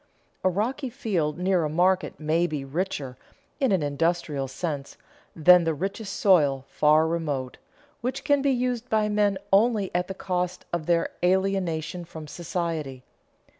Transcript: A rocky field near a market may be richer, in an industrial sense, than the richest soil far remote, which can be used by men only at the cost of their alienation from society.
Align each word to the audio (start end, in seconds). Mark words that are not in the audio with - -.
A 0.43 0.49
rocky 0.49 0.89
field 0.89 1.37
near 1.37 1.63
a 1.63 1.69
market 1.69 2.19
may 2.19 2.47
be 2.47 2.65
richer, 2.65 3.17
in 3.59 3.71
an 3.71 3.83
industrial 3.83 4.47
sense, 4.47 4.97
than 5.35 5.63
the 5.63 5.75
richest 5.75 6.13
soil 6.15 6.65
far 6.69 7.05
remote, 7.07 7.57
which 8.01 8.23
can 8.23 8.41
be 8.41 8.49
used 8.49 8.89
by 8.89 9.07
men 9.09 9.37
only 9.53 9.91
at 9.93 10.07
the 10.07 10.15
cost 10.15 10.65
of 10.73 10.87
their 10.87 11.09
alienation 11.23 12.03
from 12.03 12.27
society. 12.27 13.03